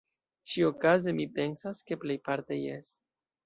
Ĉi-okaze 0.53 1.13
mi 1.19 1.29
pensas, 1.37 1.85
ke 1.91 2.01
plejparte 2.05 2.61
jes. 2.65 2.95